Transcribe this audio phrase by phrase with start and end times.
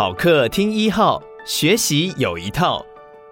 [0.00, 2.82] 好课听一号，学习有一套，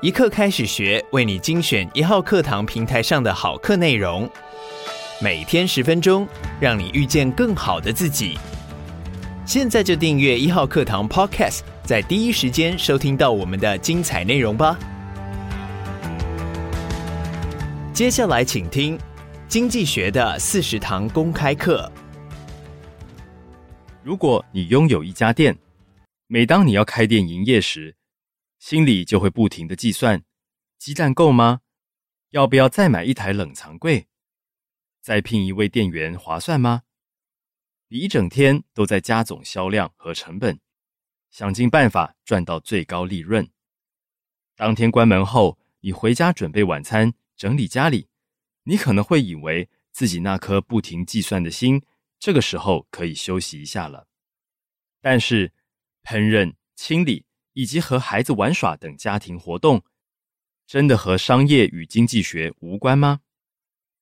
[0.03, 4.29] 一课开始学，为你精选一号课堂平台上的好课内容，
[5.19, 6.29] 每天十分钟，
[6.61, 8.39] 让你遇见更好的自己。
[9.46, 14.79] 现在就订阅一号课堂 Podcast，在第一时间收听到我们的精彩内容吧。
[17.95, 18.98] 接下来请听
[19.48, 21.91] 经济学的四十堂公开课。
[24.03, 25.57] 如果你拥有一家店，
[26.30, 27.96] 每当你要开店营业时，
[28.59, 30.23] 心里就会不停的计算：
[30.77, 31.62] 鸡蛋够吗？
[32.30, 34.09] 要不要再买一台冷藏柜？
[35.00, 36.83] 再聘一位店员划算吗？
[37.88, 40.60] 你一整天都在加总销量和成本，
[41.30, 43.48] 想尽办法赚到最高利润。
[44.55, 48.08] 当天关门后，你回家准备晚餐，整理家里，
[48.64, 51.83] 你可能会以为自己那颗不停计算的心，
[52.19, 54.08] 这个时候可以休息一下了。
[55.00, 55.55] 但是，
[56.09, 59.84] 烹饪、清理以及和孩子玩耍等家庭活动，
[60.67, 63.20] 真的和商业与经济学无关吗？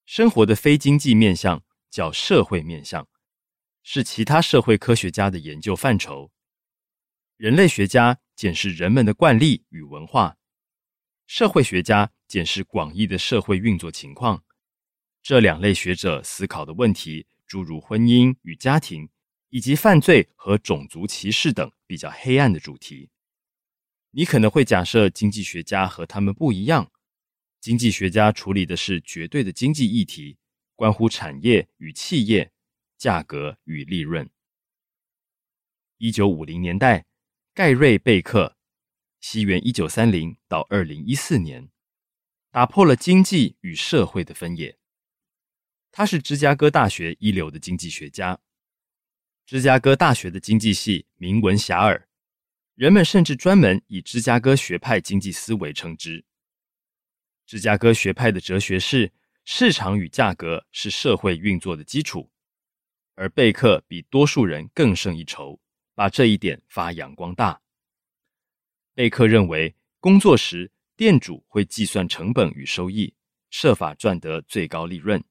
[0.04, 3.08] 生活的非经济面向叫社会面向。
[3.82, 6.30] 是其他社会科学家的研究范畴。
[7.36, 10.36] 人类学家检视人们的惯例与文化，
[11.26, 14.44] 社会学家检视广义的社会运作情况。
[15.24, 19.08] 这两类学者思考的问题，诸如婚姻与家庭，
[19.48, 23.10] 以及犯罪和种族歧视等比较黑暗的主题。
[24.10, 26.90] 你可能会假设经济学家和他们不一样，
[27.60, 30.38] 经济学家处理的是绝对的经济议题，
[30.74, 32.52] 关乎产业与企业。
[32.98, 34.30] 价格与利润。
[35.98, 37.04] 一九五零年代，
[37.52, 38.56] 盖瑞·贝克
[39.20, 41.68] （西元一九三零到二零一四年）
[42.50, 44.78] 打破了经济与社会的分野。
[45.92, 48.40] 他是芝加哥大学一流的经济学家。
[49.46, 52.02] 芝加哥大学的经济系名闻遐迩，
[52.74, 56.24] 人们甚至专门以芝加哥学派经济思维称之。
[57.46, 59.12] 芝加哥学派的哲学是：
[59.44, 62.28] 市场与价格是社会运作的基础。
[63.14, 65.60] 而贝克比多数人更胜一筹，
[65.94, 67.62] 把这一点发扬光大。
[68.94, 73.14] 贝克认为，工作时店主会计算成本与收益，
[73.50, 75.22] 设法赚得最高利润。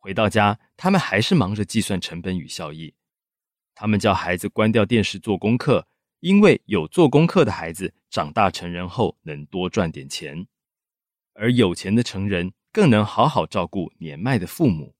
[0.00, 2.92] 回到家，他们还是忙着计算成本与效益。
[3.74, 5.86] 他们叫孩子关掉电视做功课，
[6.20, 10.46] 因为有做功课的孩子长大成人后能多赚点钱，
[11.32, 14.94] 而有钱的成人更能好好照顾年迈的父母。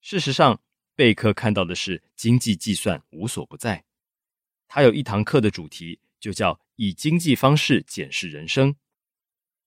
[0.00, 0.62] 事实上，
[0.96, 3.84] 贝克看到的是经济计算无所不在。
[4.66, 8.74] 他有一堂课的主题就叫“以经济方式检视人生”。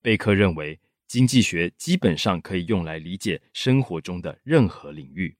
[0.02, 5.38] 贝克认为，经济学基本上可以用来理解生活中的任何领域。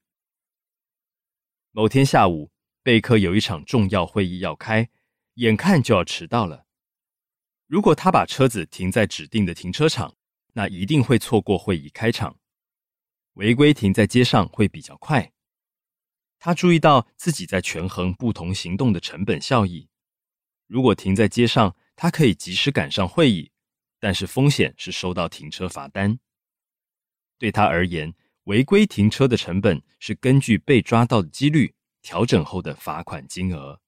[1.76, 2.52] 某天下午，
[2.84, 4.88] 贝克有一场重要会议要开，
[5.34, 6.66] 眼看就要迟到了。
[7.66, 10.14] 如果他把车子停在指定的停车场，
[10.52, 12.38] 那一定会错过会议开场。
[13.32, 15.32] 违规停在街上会比较快。
[16.38, 19.88] 他注意到自己在权衡不同行动的成本效益。
[20.68, 23.50] 如果停在街上，他可以及时赶上会议，
[23.98, 26.20] 但是风险是收到停车罚单。
[27.36, 33.80] 对他而言，违规停车的成本是根据被抓到的几率调整后的罚款金额。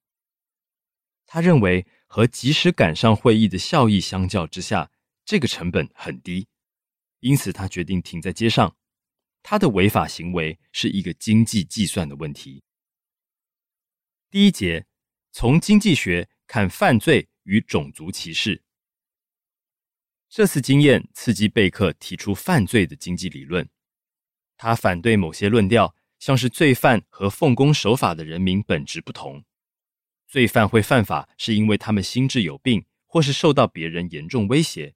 [1.27, 4.91] 他认为和及时赶上会议的效益相较之下，
[5.25, 6.47] 这个成本很低，
[7.21, 8.77] 因此他决定停在街上。
[9.43, 12.62] 他的违法行为是一个经济计算的问题。
[14.31, 14.87] 第一节，
[15.33, 18.62] 从经济学看犯罪与种族歧视。
[20.28, 23.69] 这次经验刺激贝克提出犯罪的经济理论。
[24.56, 29.44] 他反对某些论调，像是罪犯和奉公守法的人民本质不同。
[30.27, 34.94] 罪犯会犯法是因为他们心智有病，或是受到别人严重威胁，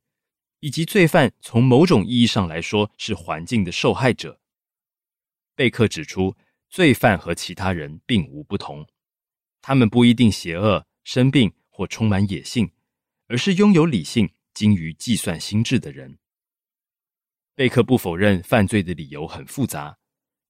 [0.61, 4.41] 以及罪犯从某种意义上来说是环境的受害者。
[5.55, 6.37] 贝克指出，
[6.69, 8.87] 罪犯和其他人并无不同，
[9.61, 12.71] 他们不一定邪恶、生病或充满野性，
[13.27, 16.20] 而是拥有理性、精于计算心智的人。
[17.61, 19.95] 贝克不否认犯罪的理由很复杂，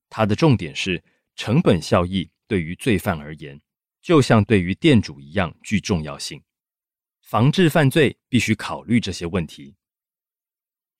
[0.08, 1.02] 他的重点是
[1.34, 3.60] 成本效益对于罪犯而言，
[4.00, 6.40] 就像对于店主一样具重要性。
[7.20, 9.74] 防治犯罪必须考虑这些问题。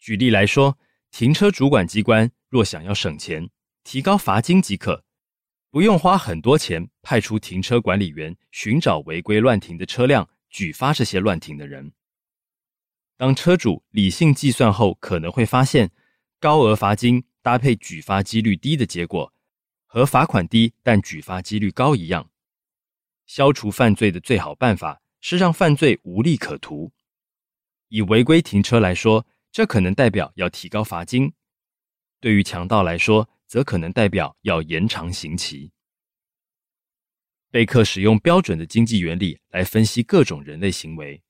[0.00, 0.76] 举例来说，
[1.12, 3.48] 停车主管机关若想要省钱，
[3.84, 5.04] 提高罚金即可，
[5.70, 11.92] 不用花很多钱派出停车管理员寻找违规乱停的车辆，举发这些乱停的人。
[13.16, 15.92] 当车主理性计算后，可能会发现
[16.40, 19.30] 高额罚金搭配举发几率低的结果，
[19.84, 22.30] 和罚款低但举发几率高一样。
[23.26, 26.92] 消除犯罪的最好办法是让犯罪无利可图。
[27.88, 31.28] 以违规停车来说，这可能代表要提高罚金；
[32.20, 35.70] 对于强盗来说，则可能代表要延长刑期。
[37.50, 41.22] 贝克使用标准的经济原理来分析各种人类行为，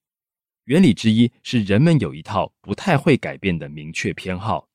[0.67, 4.69] 原理之一是人们有一套不太会改变的明确偏好。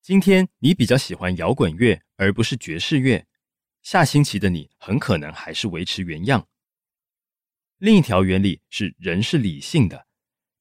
[0.00, 3.26] 今天你比较喜欢摇滚乐而不是爵士乐，
[3.82, 6.48] 下星期的你很可能还是维持原样。
[7.78, 10.06] 另一条原理是人是理性的，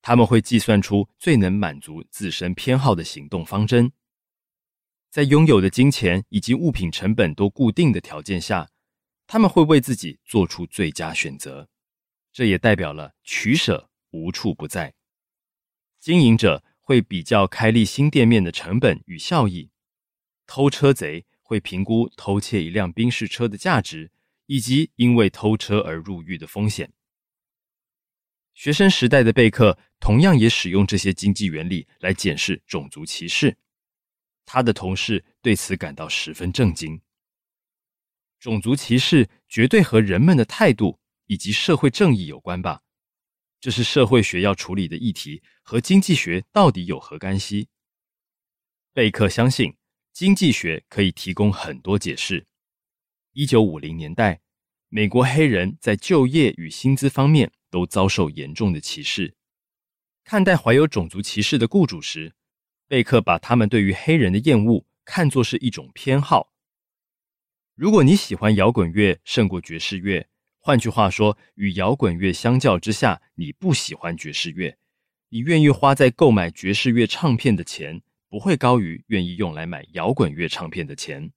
[0.02, 3.92] 他们会计算出最能满足自身偏好的行动方针。
[5.10, 8.70] 在拥有的金钱以及物品成本都固定的条件下，
[9.26, 11.70] 他们会为自己做出最佳选择。
[12.34, 14.94] 这也代表了取舍无处不在。
[16.00, 19.72] 经营者会比较开立新店面的成本与效益，
[20.46, 24.10] 偷车贼会评估偷窃一辆宾士车的价值，
[24.46, 26.94] 以及因为偷车而入狱的风险。
[28.54, 33.58] 学生时代的贝克同样也使用这些经济原理来检视种族歧视。
[34.46, 37.02] 他的同事对此感到十分震惊。
[38.40, 42.82] 种族歧视绝对和人们的态度以及社会正义有关吧？
[43.68, 47.68] 这是社会学要处理的议题，和经济学到底有何干系？
[48.94, 49.76] 贝克相信，
[50.14, 52.48] 经济学可以提供很多解释。
[53.34, 54.40] 一九五零年代，
[54.88, 59.36] 美国黑人在就业与薪资方面都遭受严重的歧视。
[60.24, 62.36] 看待怀有种族歧视的雇主时，
[62.88, 66.54] 贝克把他们对于黑人的厌恶看作是一种偏好。
[67.76, 70.30] 如果你喜欢摇滚乐胜过爵士乐，
[70.68, 74.78] 换句话说，与摇滚乐相较之下，你不喜欢爵士乐，
[75.30, 81.32] 你愿意花在购买爵士乐唱片的钱不会高于愿意用来买摇滚乐唱片的钱。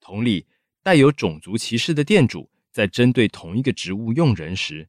[0.00, 0.46] 同理，
[0.82, 4.88] 带有种族歧视的店主在针对同一个职务用人时，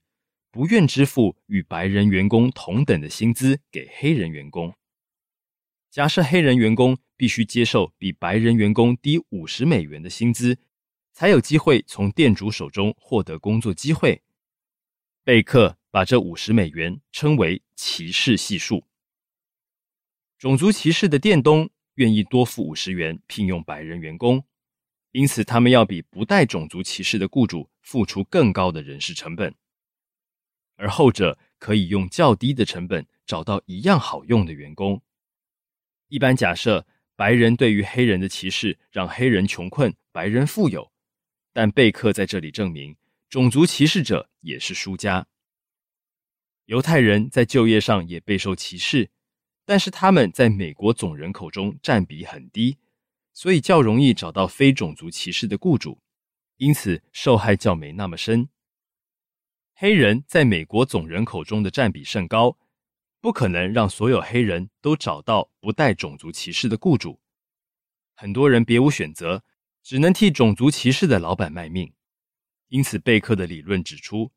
[0.50, 4.74] 不愿支付与白人员工同等的薪资给黑人员工。
[5.92, 10.58] 假设黑人员工必须接受比白人员工低五十美元的薪资，
[11.18, 14.22] 才有机会从店主手中获得工作机会。
[15.24, 18.86] 贝克把这五十美元称为歧视系数。
[20.38, 24.46] 种族歧视的店东愿意多付五十元聘用白人员工，
[25.12, 29.56] 因此他们要比不带种族歧视的雇主付出更高的人事成本，
[30.76, 35.02] 而后者可以用较低的成本找到一样好用的员工。
[36.10, 36.86] 一般假设，
[37.16, 40.92] 白人对于黑人的歧视让黑人穷困，白人富有。
[41.58, 42.96] 但贝克在这里证明，
[43.30, 45.26] 种族歧视者也是输家。
[46.66, 49.10] 犹太人在就业上也备受歧视，
[49.66, 52.78] 但是他们在美国总人口中占比很低，
[53.34, 56.00] 所以较容易找到非种族歧视的雇主，
[56.58, 58.50] 因此受害较没那么深。
[59.74, 62.60] 黑人在美国总人口中的占比甚高。
[63.20, 67.20] 不可能让所有黑人都找到不带种族歧视的雇主，
[68.14, 69.44] 很多人别无选择，
[69.88, 71.94] 只能替种族歧视的老板卖命。
[72.68, 74.34] 因此，贝克的理论指出，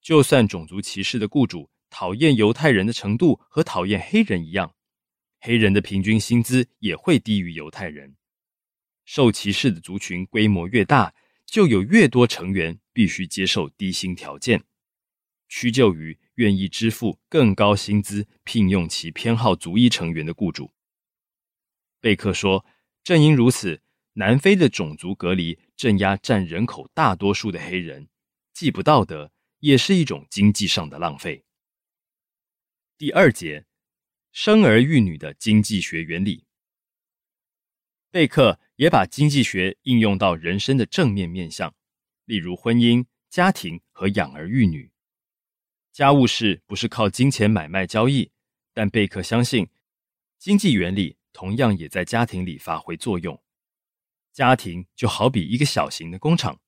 [0.00, 4.74] 就算种族歧视的雇主讨厌犹太人的程度和讨厌黑人一样，
[5.40, 8.16] 黑人的平均薪资也会低于犹太人。
[9.04, 11.12] 受歧视的族群规模越大，
[11.44, 14.64] 就有越多成员必须接受低薪条件，
[15.48, 16.18] 屈就于。
[16.36, 20.72] 愿意支付更高薪资聘用其偏好族裔成员的雇主。
[22.00, 22.66] 贝克说
[23.04, 23.80] ：“正因如此，
[24.14, 28.08] 南非的种族隔离镇压占人口大多数的黑人，
[28.52, 31.44] 既不道德，也是一种经济上的浪费。”
[32.96, 33.66] 第二节，
[34.30, 36.44] 生儿育女的经济学原理。
[38.12, 41.74] 贝克也把经济学应用到人生的正面面向，
[42.24, 44.92] 例如婚姻、家庭和养儿育女。
[45.92, 48.30] 家务事不是靠金钱买卖交易，
[48.72, 49.68] 但贝克相信，
[50.38, 53.42] 经济原理同样也在家庭里发挥作用。
[54.34, 56.60] 家庭就好比一个小型的工厂，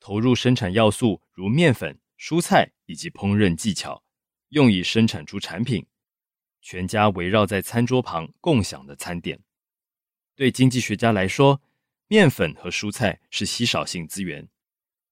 [0.00, 4.02] 投入生产要素如面粉、蔬菜以及烹饪技巧，
[4.48, 5.84] 用以生产出产品。
[6.62, 9.38] 全家围绕在餐桌旁共享的餐点。
[10.34, 11.60] 对经济学家来说，
[12.08, 14.48] 面粉和蔬菜是稀少性资源，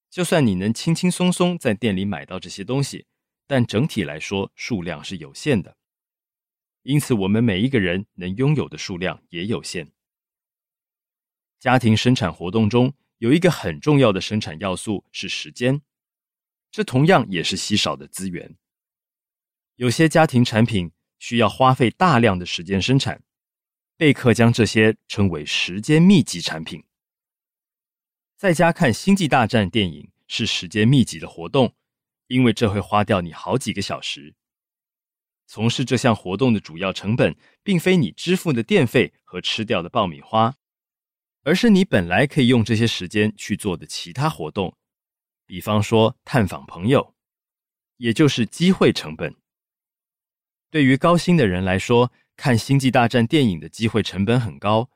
[0.09, 3.07] 就算你能轻轻松松在店里买到这些东西。
[3.47, 5.77] 但整体来说，数量是有限的，
[6.83, 9.93] 因此我们每一个人能拥有的数量也有限。
[11.59, 15.81] 家庭生产活动中有一个很重要的生产要素是时间，
[16.71, 18.57] 这同样也是稀少的资源。
[19.77, 23.23] 有些家庭产品需要花费大量的时间生产，
[23.97, 26.85] 贝克将这些称为时间密集产品。
[28.37, 31.75] 在家看《星际大战》电影是时间密集的活动，
[32.27, 34.35] 因为这会花掉你好几个小时。
[35.47, 40.57] 从事这项活动的主要成本，并非你支付的电费和吃掉的爆米花，
[41.45, 44.75] 而是你本来可以用这些时间去做的其他活动，
[45.45, 47.15] 比方说探访朋友，
[47.99, 49.37] 也就是机会成本。
[50.71, 54.91] 对于高薪的人来说，看《星际大战》电影的机会成本很高，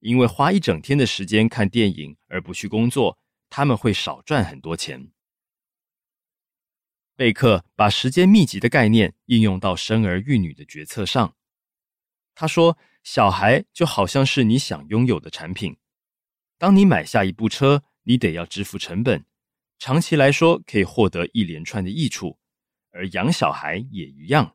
[0.00, 3.16] 因为花一整天的时间看电影而不去工作，
[3.48, 5.12] 他们会少赚很多钱。
[7.14, 11.36] 贝克把时间密集的概念应用到生儿育女的决策上。
[12.34, 15.76] 他说：“小孩就好像是你想拥有的产品。
[16.62, 19.24] 当你买下一部车，你得要支付成本，
[19.80, 22.38] 长期来说可以获得一连串的益处，
[22.92, 24.54] 而养小孩也一样。”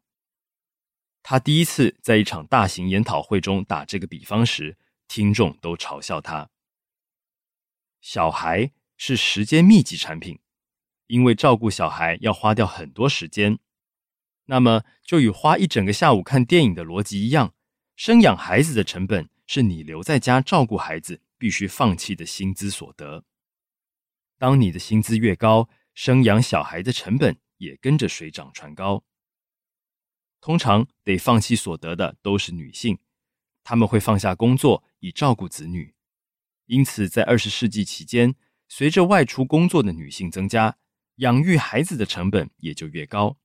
[1.21, 4.77] 他第一次在一场大型研讨会中打这个比方时，
[5.09, 6.49] 听众都嘲笑他。
[7.99, 10.39] 小孩是时间密集产品，
[11.07, 13.59] 因为照顾小孩要花掉很多时间。
[14.45, 17.53] 那么，就与花一整个下午看电影的逻辑一样，
[17.97, 23.25] 生养孩子的成本是你留在家照顾孩子必须放弃的薪资所得。
[24.37, 29.03] 当你的薪资越高，生养小孩的成本也跟着水涨船高。
[30.39, 32.99] 通常得放弃所得的都是女性，
[33.63, 35.95] 她们会放下工作以照顾子女。
[36.65, 38.35] 因此，在二十世纪期间，
[38.67, 40.77] 随着外出工作的女性增加，
[41.15, 43.37] 养育孩子的成本也就越高。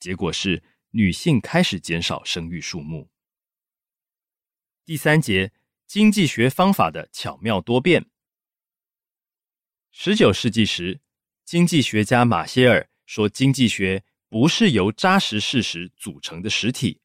[0.00, 3.10] 结果是，女性开始减少生育数目。
[4.84, 5.52] 第三节，
[5.90, 8.08] 经济学方法的巧妙多变。
[9.90, 11.00] 十九世纪时，
[11.44, 14.04] 经济学家马歇尔说，经济学。
[14.28, 17.00] 不是由扎实事实组成的实体，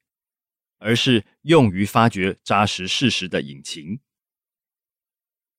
[0.77, 3.99] 而是用于发掘扎实事实的引擎。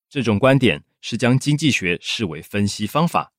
[0.09, 3.33] 这种观点是将经济学视为分析方法，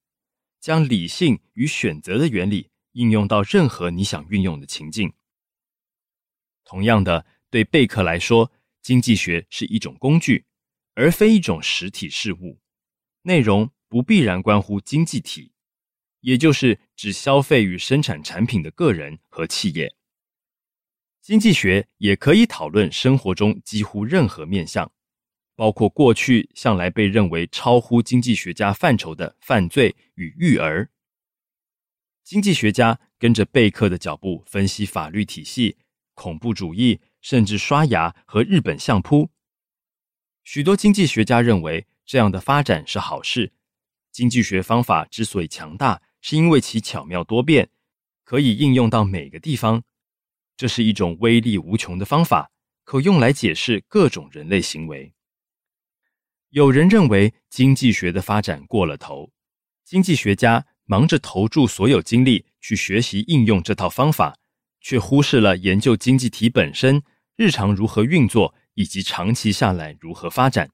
[0.60, 5.14] 将理性与选择的原理应用到任何你想运用的情境。
[6.66, 8.52] 同样的，对贝克来说，
[8.88, 10.46] 经济学是一种工具，
[10.94, 12.62] 而非一种实体事物，
[13.24, 15.52] 内容不必然关乎经济体。
[16.22, 19.94] 也就是指消费与生产产品的个人和企业。
[21.22, 24.90] 经济学也可以讨论生活中几乎任何面向，
[25.58, 30.90] 包括过去向来被认为超乎经济学家范畴的犯罪与育儿。
[32.24, 35.76] 经济学家跟着贝克的脚步分析法律体系、
[36.14, 39.30] 恐怖主义，甚至刷牙和日本相扑。
[40.44, 43.52] 许多经济学家认为这样的发展是好事。
[44.12, 47.70] 经济学方法之所以强大，是因为其巧妙多变，
[48.24, 49.84] 可以应用到每个地方。
[50.56, 52.50] 这是一种威力无穷的方法，
[52.84, 55.14] 可用来解释各种人类行为。
[56.50, 59.32] 有人认为经济学的发展过了头，
[59.84, 64.40] 经济学家忙着投注所有精力去学习应用这套方法，
[64.88, 67.04] 却忽视了研究经济体本身
[67.36, 70.72] 日常如何运作，以及长期下来如何发展。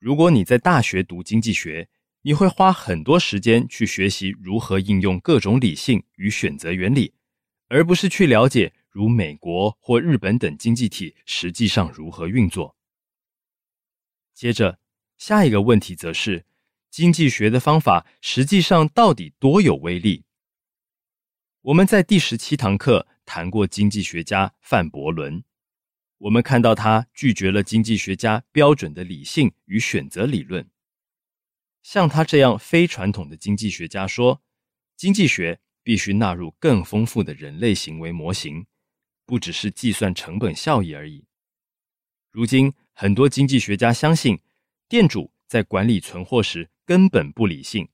[0.00, 1.88] 如果你在大学读经济学，
[2.22, 7.14] 你会花很多时间去学习如何应用各种理性与选择原理，
[7.68, 12.74] 而不是去了解如美国或日本等经济体实际上如何运作。
[14.34, 14.80] 接着，
[15.16, 16.44] 下一个问题则是，
[16.90, 20.24] 经济学的方法实际上到底多有威力？
[21.62, 25.44] 我们在第十七堂课谈过经济学家范伯伦，
[26.16, 30.66] 我们看到他拒绝了经济学家标准的理性与选择理论。
[31.82, 34.42] 像他这样非传统的经济学家说，
[34.96, 38.64] 经济学必须纳入更丰富的人类行为模型，
[39.26, 41.26] 不只是计算成本效益而已。
[42.30, 44.40] 如今，很多经济学家相信，
[44.88, 47.86] 店主在管理存货时根本不理性，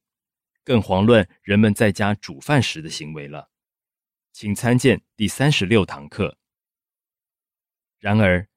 [0.62, 3.50] 更遑论人们在家煮饭时的行为了。
[4.38, 6.36] 请参见第三十六堂课。
[7.98, 8.50] 然而，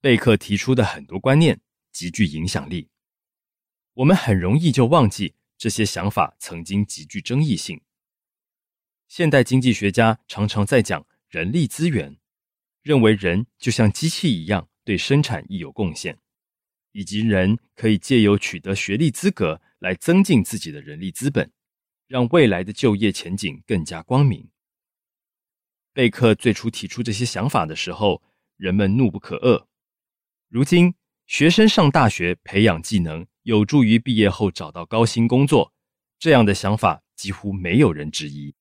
[0.00, 1.60] 贝克提出的很多观念
[1.92, 2.88] 极具影响力。
[3.92, 7.80] 我们很容易就忘记这些想法曾经极具争议性。
[9.06, 12.18] 现代经济学家常常在讲人力资源，
[12.82, 16.18] 认为人就像机器一样对生产亦有贡献，
[16.90, 21.52] 以及人可以借由取得学历资格来增进自己的人力资本，
[22.08, 24.50] 让未来的就业前景更加光明。
[25.92, 28.22] 贝克最初提出这些想法的时候，
[28.56, 29.64] 人们怒不可遏。
[30.48, 30.94] 如今，
[31.26, 33.26] 学生上大学培养技能。
[33.44, 35.72] 有助于毕业后找到高薪工作，
[36.18, 38.54] 这样的想法几乎没有人质疑。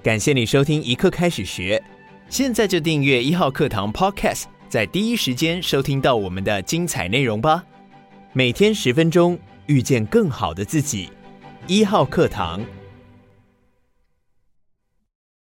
[0.00, 1.82] 感谢你收听一课开始学，
[2.28, 7.66] 现在就订阅一号课堂 Podcast，在第一时间收听到我们的精彩内容吧。
[8.32, 11.10] 每天十分钟，遇见更好的自己。
[11.66, 12.64] 一号课堂。